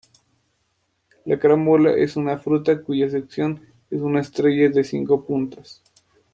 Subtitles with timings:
[1.25, 3.61] La carambola es una fruta cuya sección
[3.91, 5.83] es una estrella de cinco puntas.